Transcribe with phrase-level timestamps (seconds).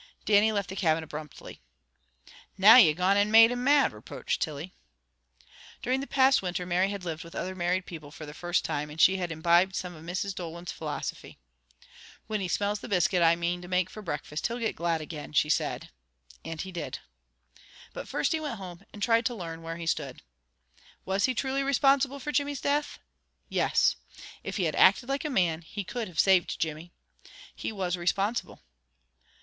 [0.25, 1.61] Dannie left the cabin abruptly.
[2.57, 4.73] "Now you gone and made him mad!" reproached Tilly.
[5.83, 8.89] During the past winter Mary had lived with other married people for the first time,
[8.89, 10.33] and she had imbibed some of Mrs.
[10.33, 11.37] Dolan's philosophy.
[12.25, 15.33] "Whin he smells the biscuit I mane to make for breakfast, he'll get glad again,"
[15.33, 15.91] she said,
[16.43, 16.97] and he did.
[17.93, 20.23] But first he went home, and tried to learn where he stood.
[21.05, 22.97] WAS HE TRULY RESPONSIBLE FOR JIMMY'S DEATH?
[23.49, 23.97] Yes.
[24.43, 26.91] If he had acted like a man, he could have saved Jimmy.
[27.55, 28.63] He was responsible.